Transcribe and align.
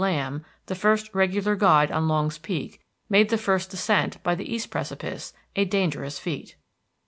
Lamb, 0.03 0.43
the 0.65 0.73
first 0.73 1.13
regular 1.13 1.55
guide 1.55 1.91
on 1.91 2.07
Longs 2.07 2.39
Peak, 2.39 2.81
made 3.07 3.29
the 3.29 3.37
first 3.37 3.69
descent 3.69 4.17
by 4.23 4.33
the 4.33 4.51
east 4.51 4.71
precipice, 4.71 5.31
a 5.55 5.63
dangerous 5.63 6.17
feat. 6.17 6.55